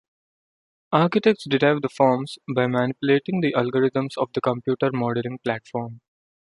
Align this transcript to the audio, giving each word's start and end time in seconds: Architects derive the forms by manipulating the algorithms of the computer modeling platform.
Architects 0.93 1.45
derive 1.47 1.83
the 1.83 1.89
forms 1.89 2.39
by 2.55 2.65
manipulating 2.65 3.39
the 3.39 3.53
algorithms 3.53 4.17
of 4.17 4.33
the 4.33 4.41
computer 4.41 4.89
modeling 4.91 5.37
platform. 5.43 6.01